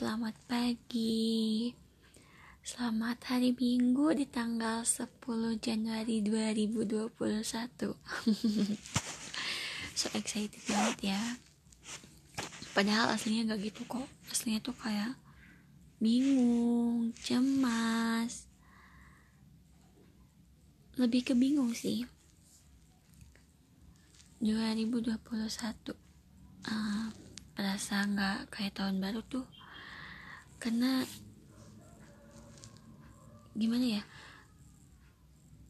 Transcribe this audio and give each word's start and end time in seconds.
selamat 0.00 0.32
pagi. 0.48 1.76
Selamat 2.64 3.20
hari 3.28 3.52
Minggu 3.52 4.16
di 4.16 4.24
tanggal 4.24 4.80
10 4.80 5.12
Januari 5.60 6.24
2021 6.24 7.12
So 10.00 10.08
excited 10.16 10.56
banget 10.64 11.12
ya. 11.12 11.20
Padahal 12.72 13.12
aslinya 13.12 13.52
gak 13.52 13.60
gitu 13.60 13.84
kok. 13.84 14.08
Aslinya 14.32 14.64
tuh 14.64 14.72
kayak 14.72 15.20
bingung, 16.00 17.12
cemas. 17.20 18.48
Lebih 20.96 21.28
ke 21.28 21.36
bingung 21.36 21.76
sih. 21.76 22.08
2021 24.40 25.12
uh, 25.12 27.12
Perasa 27.52 28.08
gak 28.08 28.48
kayak 28.48 28.80
tahun 28.80 29.04
baru 29.04 29.20
tuh 29.28 29.59
Karena 30.60 31.02
Gimana 33.56 33.98
ya 33.98 34.02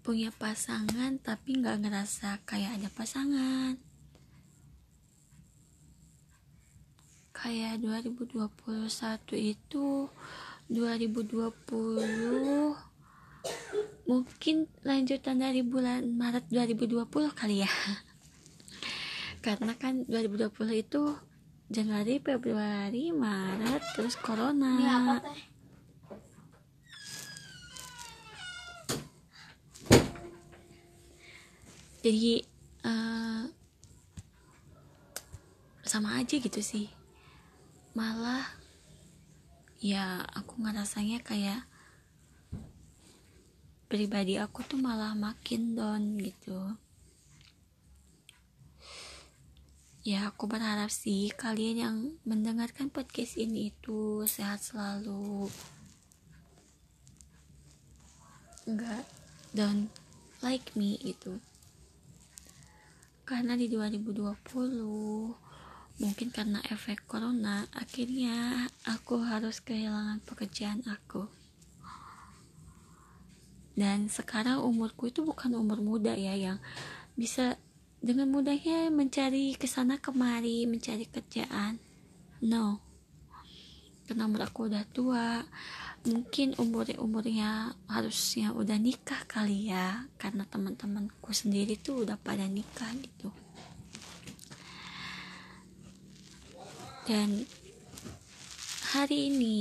Punya 0.01 0.33
pasangan 0.35 1.23
tapi 1.23 1.61
gak 1.61 1.87
ngerasa 1.87 2.41
kayak 2.49 2.81
ada 2.81 2.89
pasangan. 2.91 3.77
Kayak 7.37 7.85
2021 7.85 8.49
itu 9.37 10.09
2020 10.73 12.75
mungkin 14.11 14.67
lanjutan 14.83 15.39
dari 15.39 15.63
bulan 15.63 16.11
Maret 16.17 16.51
2020 16.51 17.07
kali 17.37 17.63
ya. 17.63 17.71
Karena 19.45 19.77
kan 19.77 20.09
2020 20.09 20.49
itu 20.81 21.13
Januari, 21.71 22.19
Februari, 22.19 23.15
Maret, 23.15 23.95
terus 23.95 24.19
Corona. 24.19 24.75
Ini 24.75 24.87
apa, 24.91 25.15
teh? 25.23 25.43
Jadi 32.01 32.43
uh, 32.83 33.45
sama 35.87 36.19
aja 36.19 36.39
gitu 36.39 36.59
sih 36.59 36.91
malah 37.99 38.47
ya 39.83 40.23
aku 40.33 40.63
ngerasanya 40.63 41.19
kayak 41.21 41.67
pribadi 43.91 44.39
aku 44.39 44.63
tuh 44.63 44.79
malah 44.79 45.19
makin 45.19 45.75
down 45.75 46.15
gitu 46.23 46.79
ya 50.01 50.33
aku 50.33 50.49
berharap 50.49 50.89
sih 50.89 51.29
kalian 51.35 51.77
yang 51.77 51.97
mendengarkan 52.25 52.89
podcast 52.89 53.37
ini 53.37 53.73
itu 53.73 54.25
sehat 54.25 54.65
selalu. 54.65 55.49
Enggak. 58.65 59.05
Down 59.51 59.91
like 60.41 60.73
me 60.79 60.95
itu 61.03 61.43
karena 63.27 63.55
di 63.55 63.71
2020 63.71 64.41
Mungkin 66.01 66.33
karena 66.33 66.65
efek 66.65 67.05
corona, 67.05 67.69
akhirnya 67.77 68.65
aku 68.89 69.21
harus 69.21 69.61
kehilangan 69.61 70.25
pekerjaan 70.25 70.81
aku. 70.89 71.29
Dan 73.77 74.09
sekarang 74.09 74.65
umurku 74.65 75.13
itu 75.13 75.21
bukan 75.21 75.53
umur 75.61 75.85
muda 75.85 76.17
ya 76.17 76.33
yang 76.33 76.57
bisa 77.21 77.61
dengan 78.01 78.33
mudahnya 78.33 78.89
mencari 78.89 79.55
ke 79.55 79.69
sana 79.69 80.01
kemari, 80.01 80.65
mencari 80.65 81.05
kerjaan. 81.05 81.77
No. 82.45 82.81
Karena 84.09 84.27
umur 84.27 84.49
aku 84.49 84.67
udah 84.67 84.85
tua, 84.91 85.45
mungkin 86.09 86.57
umur-umurnya 86.57 87.77
harusnya 87.85 88.57
udah 88.57 88.81
nikah 88.81 89.21
kali 89.29 89.69
ya 89.69 90.09
karena 90.17 90.49
teman-temanku 90.49 91.29
sendiri 91.29 91.77
tuh 91.77 92.09
udah 92.09 92.17
pada 92.17 92.49
nikah 92.49 92.89
gitu 92.97 93.29
dan 97.05 97.45
hari 98.97 99.29
ini 99.29 99.59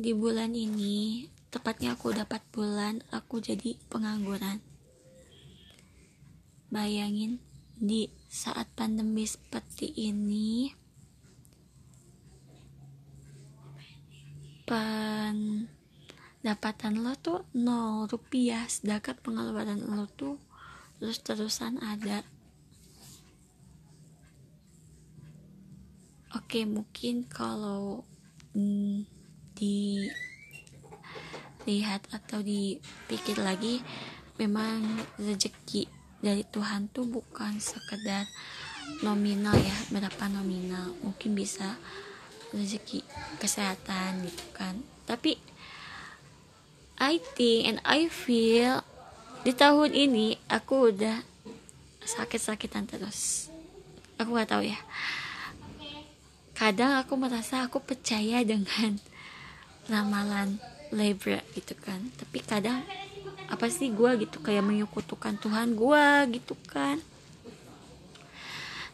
di 0.00 0.16
bulan 0.16 0.56
ini 0.56 1.28
tepatnya 1.52 1.92
aku 1.92 2.16
dapat 2.16 2.40
bulan 2.48 3.04
aku 3.12 3.44
jadi 3.44 3.76
pengangguran 3.92 4.64
bayangin 6.72 7.36
di 7.76 8.10
saat 8.28 8.68
pandemi 8.72 9.24
seperti 9.28 9.92
ini 10.08 10.72
pendapatan 14.64 15.68
lo 17.04 17.12
tuh 17.20 17.44
nol 17.52 18.08
rupiah 18.08 18.64
sedangkan 18.64 19.20
pengeluaran 19.20 19.84
lo 19.84 20.08
tuh 20.08 20.40
terus 21.02 21.18
terusan 21.18 21.82
ada. 21.82 22.22
Oke, 26.32 26.62
mungkin 26.62 27.26
kalau 27.26 28.06
mm, 28.54 29.04
dilihat 31.66 32.06
atau 32.14 32.38
dipikir 32.38 33.36
lagi, 33.42 33.82
memang 34.38 35.02
rezeki 35.18 35.90
dari 36.22 36.46
Tuhan 36.46 36.88
tuh 36.94 37.04
bukan 37.04 37.58
sekedar 37.58 38.24
nominal 39.02 39.58
ya, 39.58 39.76
berapa 39.90 40.30
nominal. 40.30 40.94
Mungkin 41.02 41.34
bisa 41.34 41.76
rezeki 42.54 43.02
kesehatan 43.42 44.24
gitu 44.30 44.46
kan. 44.54 44.78
Tapi 45.04 45.36
I 47.02 47.18
think 47.34 47.66
and 47.66 47.78
I 47.82 48.06
feel 48.06 48.86
di 49.42 49.50
tahun 49.50 49.90
ini 49.92 50.38
aku 50.46 50.94
udah 50.94 51.20
sakit-sakitan 52.06 52.86
terus. 52.86 53.50
Aku 54.16 54.38
gak 54.38 54.54
tahu 54.54 54.62
ya 54.70 54.78
kadang 56.62 56.94
aku 56.94 57.18
merasa 57.18 57.66
aku 57.66 57.82
percaya 57.82 58.38
dengan 58.46 58.94
ramalan 59.90 60.62
Libra 60.94 61.42
gitu 61.58 61.74
kan 61.74 62.12
tapi 62.14 62.38
kadang 62.38 62.86
apa 63.48 63.66
sih 63.68 63.92
gue 63.92 64.10
gitu? 64.26 64.40
Kayak 64.40 64.64
menyekutukan 64.64 65.36
Tuhan 65.38 65.76
gue 65.76 66.06
gitu 66.40 66.54
kan. 66.68 67.00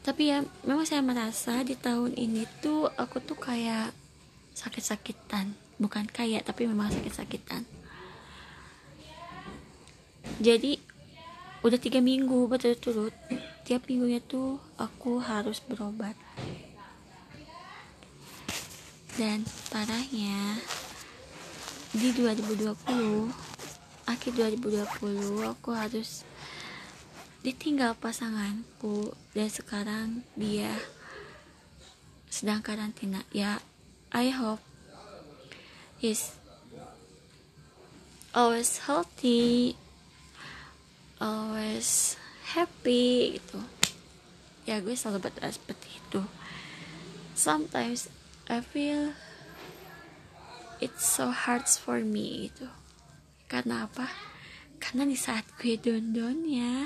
Tapi 0.03 0.33
ya 0.33 0.41
memang 0.65 0.89
saya 0.89 1.05
merasa 1.05 1.61
di 1.61 1.77
tahun 1.77 2.16
ini 2.16 2.49
tuh 2.65 2.89
aku 2.97 3.21
tuh 3.21 3.37
kayak 3.37 3.93
sakit-sakitan. 4.56 5.53
Bukan 5.78 6.09
kayak 6.11 6.49
tapi 6.49 6.65
memang 6.66 6.89
sakit-sakitan. 6.91 7.62
Jadi 10.39 10.78
udah 11.66 11.78
tiga 11.78 11.99
minggu 11.99 12.47
berturut-turut 12.47 13.10
tiap 13.69 13.84
minggunya 13.84 14.22
tuh 14.25 14.56
aku 14.81 15.21
harus 15.21 15.60
berobat. 15.60 16.16
Dan 19.19 19.43
parahnya 19.69 20.62
di 21.93 22.15
2020 22.15 23.47
akhir 24.09 24.41
2020 24.41 25.45
aku 25.45 25.71
harus 25.77 26.25
ditinggal 27.45 27.93
pasanganku. 28.01 29.13
Dan 29.37 29.53
sekarang 29.53 30.25
dia 30.33 30.73
sedang 32.33 32.65
karantina. 32.65 33.21
Ya 33.29 33.61
I 34.09 34.33
hope 34.33 34.65
he's 36.01 36.33
always 38.33 38.81
healthy 38.89 39.77
always 41.21 42.17
happy 42.57 43.37
gitu. 43.37 43.61
Ya 44.65 44.81
gue 44.81 44.97
selalu 44.97 45.29
berdoa 45.29 45.53
seperti 45.53 46.01
itu. 46.01 46.23
Sometimes 47.37 48.09
I 48.49 48.65
feel 48.65 49.13
it's 50.81 51.04
so 51.04 51.28
hard 51.28 51.69
for 51.69 52.01
me 52.01 52.49
itu 52.49 52.66
karena 53.48 53.89
apa? 53.89 54.04
Karena 54.77 55.09
di 55.09 55.16
saat 55.16 55.48
gue 55.56 55.74
don 55.80 56.12
don 56.12 56.45
ya 56.45 56.84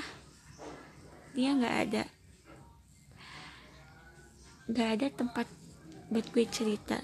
dia 1.35 1.51
nggak 1.51 1.75
ada 1.89 2.03
nggak 4.71 4.89
ada 4.95 5.07
tempat 5.11 5.47
buat 6.07 6.25
gue 6.31 6.47
cerita. 6.47 7.03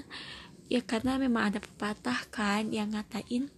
Ya 0.71 0.79
karena 0.79 1.19
memang 1.19 1.51
ada 1.51 1.59
pepatah 1.59 2.23
kan 2.31 2.71
yang 2.71 2.95
ngatain 2.95 3.51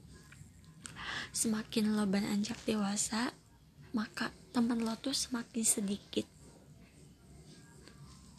semakin 1.32 1.96
lo 1.96 2.04
beranjak 2.10 2.58
dewasa 2.66 3.32
maka 3.94 4.34
teman 4.52 4.82
lo 4.82 4.98
tuh 4.98 5.14
semakin 5.14 5.64
sedikit. 5.64 6.26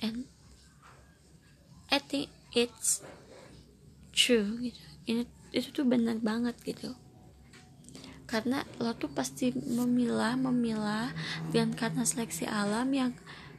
And 0.02 0.26
I 1.94 2.02
think 2.02 2.26
it's 2.50 3.06
true 4.10 4.58
gitu. 4.58 4.82
Ini 5.06 5.22
itu 5.54 5.68
tuh 5.70 5.86
benar 5.86 6.18
banget 6.18 6.58
gitu 6.64 6.96
karena 8.32 8.64
lo 8.80 8.96
tuh 8.96 9.12
pasti 9.12 9.52
memilah 9.52 10.40
memilah 10.40 11.12
dan 11.52 11.76
karena 11.76 12.00
seleksi 12.00 12.48
alam 12.48 12.88
yang 12.88 13.12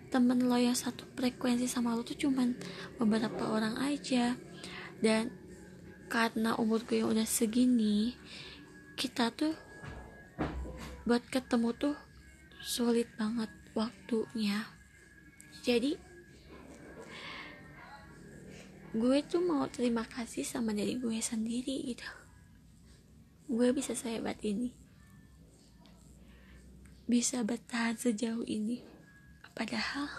temen 0.09 0.49
lo 0.49 0.57
yang 0.57 0.73
satu 0.73 1.05
frekuensi 1.13 1.69
sama 1.69 1.93
lo 1.93 2.01
tuh 2.01 2.17
cuman 2.17 2.57
beberapa 2.97 3.53
orang 3.53 3.77
aja. 3.77 4.33
Dan 4.97 5.29
karena 6.09 6.57
umur 6.57 6.81
gue 6.89 7.05
udah 7.05 7.25
segini 7.25 8.17
kita 8.97 9.29
tuh 9.29 9.53
buat 11.05 11.21
ketemu 11.29 11.69
tuh 11.77 11.95
sulit 12.57 13.05
banget 13.13 13.53
waktunya. 13.77 14.65
Jadi 15.61 16.01
gue 18.97 19.17
tuh 19.29 19.41
mau 19.45 19.69
terima 19.69 20.01
kasih 20.01 20.41
sama 20.41 20.73
diri 20.73 20.97
gue 20.97 21.17
sendiri 21.21 21.93
gitu 21.93 22.22
gue 23.53 23.69
bisa 23.69 23.93
sehebat 23.93 24.41
ini. 24.41 24.73
Bisa 27.05 27.45
bertahan 27.45 27.93
sejauh 27.93 28.41
ini. 28.49 28.81
Padahal 29.53 30.09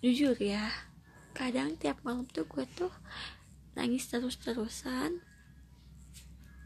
jujur 0.00 0.38
ya 0.40 0.72
kadang 1.36 1.76
tiap 1.76 2.00
malam 2.06 2.24
tuh 2.24 2.48
gue 2.48 2.64
tuh 2.72 2.92
nangis 3.76 4.08
terus-terusan. 4.08 5.20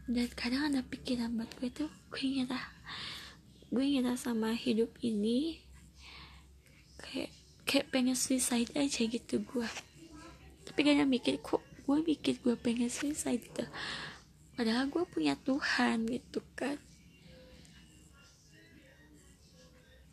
Dan 0.07 0.27
kadang 0.35 0.71
ada 0.71 0.79
pikiran 0.83 1.35
buat 1.35 1.51
gue 1.59 1.69
tuh 1.71 1.91
gue 2.07 2.23
nyerah. 2.23 2.71
Gue 3.67 3.83
nyerah 3.83 4.15
sama 4.15 4.55
hidup 4.55 4.95
ini. 5.03 5.59
Kayak 7.03 7.35
kayak 7.67 7.91
pengen 7.91 8.15
suicide 8.15 8.71
aja 8.75 9.03
gitu 9.07 9.39
gue 9.39 9.69
tapi 10.63 10.79
kadang 10.83 11.09
mikir 11.11 11.39
kok 11.39 11.63
gue 11.83 11.97
mikir 12.03 12.39
gue 12.39 12.55
pengen 12.55 12.87
suicide 12.87 13.43
gitu 13.43 13.67
padahal 14.53 14.85
gue 14.87 15.03
punya 15.09 15.33
Tuhan 15.41 16.05
gitu 16.07 16.39
kan. 16.53 16.77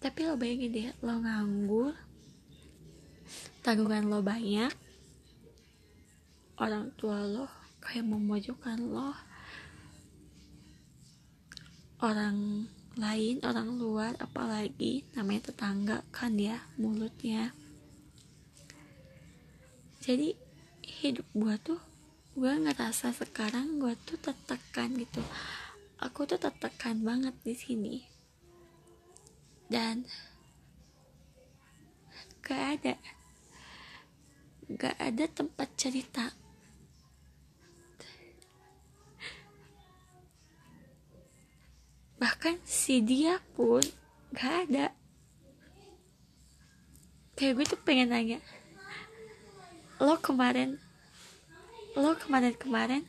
Tapi 0.00 0.24
lo 0.24 0.32
bayangin 0.40 0.72
deh 0.72 0.88
lo 1.04 1.20
nganggur 1.20 1.92
tanggungan 3.60 4.08
lo 4.08 4.24
banyak 4.24 4.72
orang 6.56 6.88
tua 6.96 7.20
lo 7.20 7.46
kayak 7.84 8.08
memojokkan 8.08 8.80
lo 8.80 9.12
orang 12.00 12.64
lain 12.96 13.44
orang 13.44 13.76
luar 13.76 14.16
apalagi 14.16 15.04
namanya 15.12 15.52
tetangga 15.52 16.00
kan 16.08 16.32
ya 16.40 16.64
mulutnya. 16.80 17.52
Jadi 20.00 20.32
hidup 20.90 21.26
gua 21.30 21.54
tuh 21.62 21.78
gua 22.34 22.58
ngerasa 22.58 23.14
sekarang 23.14 23.78
gua 23.78 23.94
tuh 24.02 24.18
tertekan 24.18 24.98
gitu. 24.98 25.22
Aku 26.02 26.26
tuh 26.26 26.42
tertekan 26.42 27.06
banget 27.06 27.34
di 27.46 27.54
sini. 27.54 27.94
Dan 29.70 30.02
gak 32.42 32.82
ada 32.82 32.94
gak 34.70 34.96
ada 34.98 35.24
tempat 35.30 35.68
cerita. 35.74 36.30
Bahkan 42.18 42.62
si 42.66 43.02
dia 43.02 43.38
pun 43.54 43.82
gak 44.34 44.70
ada. 44.70 44.94
Kayak 47.34 47.54
gue 47.56 47.66
tuh 47.72 47.80
pengen 47.80 48.12
nanya 48.12 48.38
lo 50.00 50.16
kemarin 50.16 50.80
lo 51.92 52.16
kemarin-kemarin 52.16 53.04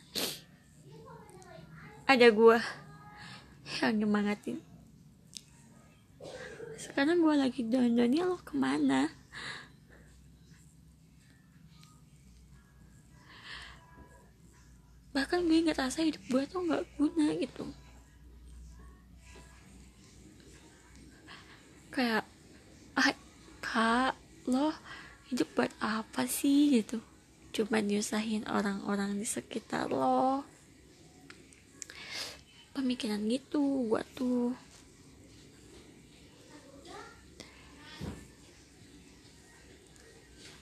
ada 2.04 2.28
gue 2.28 2.60
yang 3.80 4.04
nyemangatin. 4.04 4.60
Sekarang 6.76 7.24
gue 7.24 7.36
lagi 7.40 7.64
down-downnya 7.64 8.28
lo 8.28 8.36
ke 8.44 8.52
mana? 8.60 9.08
Bahkan 15.16 15.48
gue 15.48 15.64
nggak 15.64 15.80
rasa 15.80 16.04
hidup 16.04 16.24
gue 16.28 16.44
tuh 16.52 16.60
nggak 16.60 16.84
guna 17.00 17.32
gitu. 17.40 17.64
Kayak 21.96 22.28
ah 23.00 23.16
kak 23.64 24.20
lo 24.52 24.76
hidup 25.32 25.48
buat 25.56 25.72
apa 26.02 26.26
sih 26.26 26.82
gitu. 26.82 26.98
Cuma 27.54 27.78
nyusahin 27.80 28.50
orang-orang 28.50 29.22
di 29.22 29.28
sekitar 29.30 29.94
lo. 29.94 30.42
Pemikiran 32.74 33.22
gitu 33.30 33.62
gua 33.86 34.02
tuh. 34.18 34.58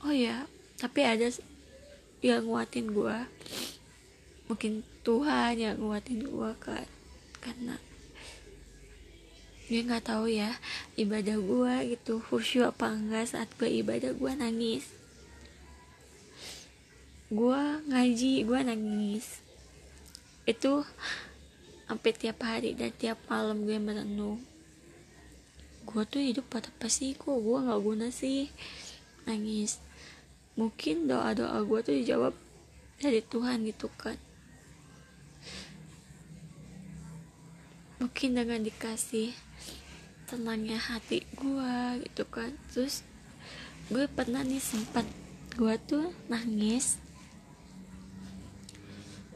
Oh 0.04 0.16
ya 0.16 0.48
tapi 0.80 1.08
ada 1.08 1.32
yang 2.20 2.44
nguatin 2.44 2.92
gua. 2.92 3.28
Mungkin 4.52 4.84
Tuhan 5.08 5.56
yang 5.56 5.80
nguatin 5.80 6.28
gua 6.28 6.52
kan 6.60 6.88
karena 7.40 7.80
gue 9.70 9.86
nggak 9.86 10.02
tahu 10.02 10.26
ya 10.26 10.58
ibadah 10.98 11.38
gue 11.38 11.74
gitu 11.94 12.18
khusyuk 12.26 12.74
apa 12.74 12.90
enggak 12.90 13.30
saat 13.30 13.54
gue 13.62 13.70
ibadah 13.70 14.18
gue 14.18 14.32
nangis 14.34 14.90
gue 17.30 17.62
ngaji 17.86 18.42
gue 18.42 18.60
nangis. 18.66 19.46
Itu 20.50 20.82
sampai 21.86 22.12
tiap 22.18 22.42
hari 22.42 22.74
dan 22.74 22.90
tiap 22.98 23.22
malam 23.30 23.70
gue 23.70 23.78
merenung. 23.78 24.42
Gue 25.86 26.10
tuh 26.10 26.26
hidup 26.26 26.50
pada 26.50 26.74
apa 26.74 26.90
sih? 26.90 27.14
Kok 27.14 27.38
gue 27.38 27.58
nggak 27.70 27.82
guna 27.86 28.10
sih? 28.10 28.50
Nangis. 29.30 29.78
Mungkin 30.58 31.06
doa 31.06 31.38
doa 31.38 31.62
gue 31.62 31.80
tuh 31.86 31.94
dijawab 32.02 32.34
dari 32.98 33.22
Tuhan 33.22 33.62
gitu 33.70 33.94
kan. 33.94 34.18
Mungkin 38.02 38.42
dengan 38.42 38.66
dikasih 38.66 39.38
tenangnya 40.26 40.82
hati 40.82 41.30
gue 41.38 41.78
gitu 42.10 42.26
kan. 42.26 42.58
Terus 42.74 43.06
gue 43.94 44.10
pernah 44.10 44.42
nih 44.42 44.58
sempat 44.58 45.06
gue 45.54 45.78
tuh 45.86 46.10
nangis 46.26 46.98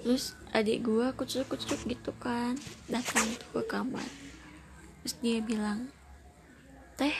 terus 0.03 0.35
adik 0.51 0.83
gue 0.83 1.07
kucuk-kucuk 1.15 1.79
gitu 1.87 2.11
kan 2.19 2.59
datang 2.91 3.23
tuh 3.39 3.63
ke 3.63 3.71
kamar. 3.71 4.03
Terus 5.01 5.15
dia 5.23 5.39
bilang 5.39 5.87
teh 6.99 7.15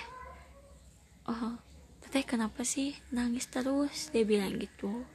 oh 1.25 1.56
teh 2.12 2.21
kenapa 2.21 2.62
sih 2.68 2.94
nangis 3.09 3.47
terus? 3.47 4.11
Dia 4.11 4.28
bilang 4.28 4.59
gitu. 4.59 5.07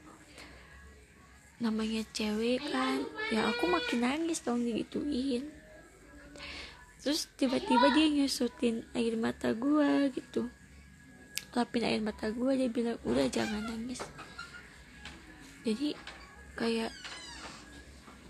Namanya 1.61 2.09
cewek 2.17 2.65
kan 2.73 3.05
ya 3.29 3.53
aku 3.53 3.69
makin 3.69 4.01
nangis 4.01 4.41
dong 4.41 4.65
digituin. 4.65 5.53
Terus 7.05 7.31
tiba-tiba 7.37 7.93
dia 7.95 8.09
nyusutin 8.11 8.83
air 8.97 9.15
mata 9.15 9.53
gue 9.53 10.09
gitu. 10.17 10.49
Lapin 11.53 11.85
air 11.85 12.01
mata 12.01 12.33
gue 12.33 12.53
dia 12.57 12.69
bilang 12.73 12.99
udah 13.05 13.29
jangan 13.29 13.63
nangis. 13.63 14.03
Jadi 15.63 15.95
kayak 16.59 16.91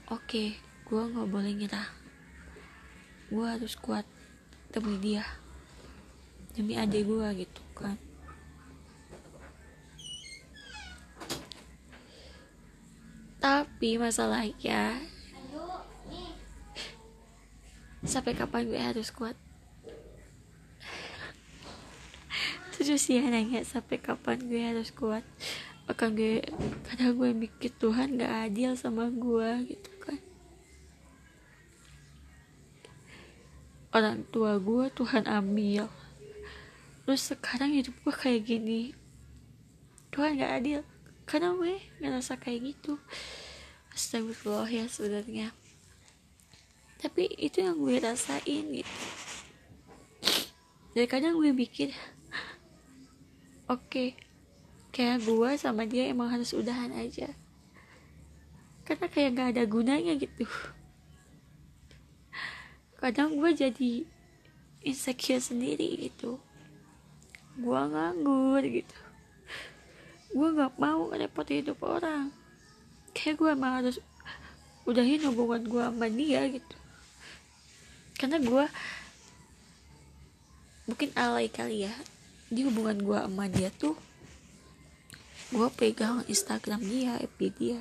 oke 0.08 0.56
gue 0.88 1.02
nggak 1.12 1.28
boleh 1.28 1.52
nyerah. 1.52 1.88
Gue 3.28 3.44
harus 3.44 3.76
kuat 3.76 4.08
demi 4.72 4.96
dia 4.96 5.20
demi 6.56 6.80
adik 6.80 7.04
gue 7.04 7.28
gitu 7.44 7.62
kan. 7.76 8.00
Tapi 13.38 14.00
masalahnya 14.00 14.96
sampai 18.08 18.32
kapan 18.32 18.64
gue 18.64 18.80
harus 18.80 19.12
kuat? 19.12 19.36
Terus 22.72 23.04
dia 23.04 23.28
nanya 23.28 23.60
sampai 23.60 24.00
kapan 24.00 24.40
gue 24.40 24.62
harus 24.64 24.88
kuat? 24.88 25.22
Akan 25.84 26.16
gue 26.16 26.40
karena 26.88 27.12
gue 27.12 27.30
mikir 27.36 27.76
Tuhan 27.76 28.16
gak 28.16 28.48
adil 28.48 28.72
sama 28.72 29.12
gue 29.12 29.76
gitu 29.76 29.87
orang 33.92 34.24
tua 34.28 34.60
gue 34.60 34.92
Tuhan 34.92 35.24
ambil. 35.24 35.88
Terus 37.08 37.32
sekarang 37.32 37.72
hidup 37.72 37.96
gue 38.04 38.14
kayak 38.14 38.44
gini. 38.44 38.92
Tuhan 40.12 40.36
gak 40.36 40.52
adil. 40.60 40.80
Karena 41.24 41.56
gue 41.56 41.80
ngerasa 42.00 42.36
kayak 42.36 42.76
gitu. 42.76 43.00
Astagfirullah 43.96 44.68
ya 44.68 44.84
sebenarnya. 44.88 45.56
Tapi 47.00 47.32
itu 47.40 47.64
yang 47.64 47.80
gue 47.80 47.96
rasain 47.96 48.64
gitu. 48.68 48.96
Dan 50.92 51.06
kadang 51.06 51.38
gue 51.38 51.54
mikir 51.54 51.94
oke 53.68 53.86
okay, 53.86 54.08
kayak 54.90 55.22
gue 55.22 55.50
sama 55.60 55.86
dia 55.86 56.10
emang 56.10 56.28
harus 56.28 56.52
udahan 56.52 56.92
aja. 56.96 57.32
Karena 58.84 59.06
kayak 59.08 59.30
gak 59.36 59.48
ada 59.56 59.64
gunanya 59.68 60.16
gitu 60.16 60.48
kadang 62.98 63.38
gue 63.38 63.50
jadi 63.54 64.02
insecure 64.82 65.38
sendiri 65.38 66.10
gitu. 66.10 66.42
Gue 67.58 67.78
nganggur 67.78 68.62
gitu. 68.66 68.98
Gue 70.34 70.48
nggak 70.54 70.76
mau 70.82 71.06
ngerepotin 71.10 71.62
hidup 71.62 71.78
orang. 71.86 72.34
Kayak 73.14 73.38
gue 73.38 73.50
emang 73.54 73.72
harus 73.82 73.96
udahin 74.82 75.22
hubungan 75.30 75.62
gue 75.62 75.82
sama 75.82 76.06
dia 76.10 76.42
gitu. 76.50 76.76
Karena 78.18 78.42
gue 78.42 78.64
mungkin 80.90 81.10
alay 81.14 81.46
kali 81.46 81.86
ya. 81.86 81.94
Di 82.50 82.66
hubungan 82.66 82.98
gue 82.98 83.18
sama 83.18 83.46
dia 83.46 83.70
tuh 83.70 83.94
gue 85.48 85.68
pegang 85.78 86.26
Instagram 86.28 86.82
dia 86.82 87.16
FB 87.22 87.40
dia. 87.56 87.80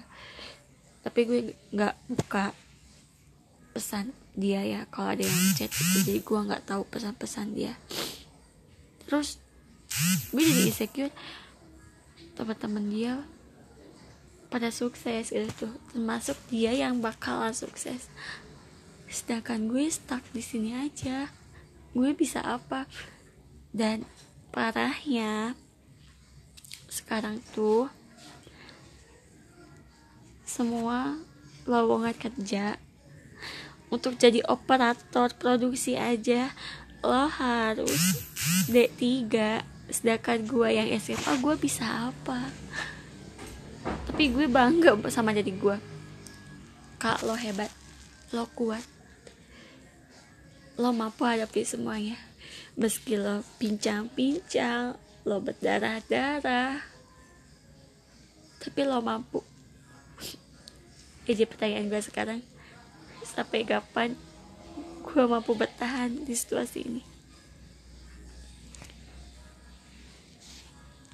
Tapi 1.02 1.20
gue 1.26 1.40
nggak 1.74 1.96
buka 2.06 2.54
pesan 3.74 4.14
dia 4.38 4.62
ya 4.62 4.86
kalau 4.94 5.18
ada 5.18 5.26
yang 5.26 5.58
chat 5.58 5.74
gitu. 5.74 6.06
Jadi 6.06 6.22
gue 6.22 6.40
nggak 6.46 6.64
tahu 6.70 6.86
pesan-pesan 6.94 7.58
dia. 7.58 7.74
Terus 9.10 9.42
gue 10.30 10.44
jadi 10.46 10.62
insecure. 10.70 11.14
Teman-teman 12.38 12.86
dia 12.94 13.14
pada 14.48 14.72
sukses 14.72 15.34
gitu 15.34 15.68
termasuk 15.92 16.38
dia 16.54 16.72
yang 16.72 17.02
bakalan 17.02 17.52
sukses. 17.52 18.08
Sedangkan 19.10 19.66
gue 19.66 19.90
stuck 19.90 20.22
di 20.32 20.46
sini 20.46 20.78
aja. 20.78 21.34
Gue 21.98 22.14
bisa 22.14 22.46
apa? 22.46 22.86
Dan 23.74 24.06
parahnya 24.54 25.58
sekarang 26.88 27.42
tuh 27.58 27.90
semua 30.48 31.20
lowongan 31.68 32.16
kerja 32.16 32.80
untuk 33.88 34.20
jadi 34.20 34.44
operator 34.48 35.32
produksi 35.36 35.96
aja. 35.96 36.52
Lo 37.06 37.30
harus 37.30 38.26
D3 38.68 39.32
sedangkan 39.88 40.44
gue 40.44 40.68
yang 40.76 40.90
SMA 41.00 41.40
gue 41.40 41.56
bisa 41.56 42.12
apa? 42.12 42.52
Tapi 44.12 44.34
gue 44.34 44.52
bangga 44.52 44.98
sama 45.08 45.32
jadi 45.32 45.54
gue 45.54 45.78
kak 46.98 47.22
lo 47.24 47.38
hebat. 47.38 47.70
Lo 48.34 48.50
kuat. 48.58 48.84
Lo 50.76 50.90
mampu 50.94 51.24
hadapi 51.24 51.64
semuanya. 51.64 52.18
Meski 52.78 53.18
lo 53.18 53.46
pincang-pincang 53.62 54.98
lo 55.26 55.38
berdarah-darah. 55.42 56.82
Tapi 58.62 58.82
lo 58.84 59.00
mampu. 59.02 59.46
Jadi 61.30 61.44
pertanyaan 61.46 61.88
gue 61.88 62.02
sekarang 62.02 62.40
sampai 63.38 63.62
kapan 63.70 64.18
gue 65.06 65.24
mampu 65.30 65.54
bertahan 65.54 66.26
di 66.26 66.34
situasi 66.34 66.80
ini 66.82 67.17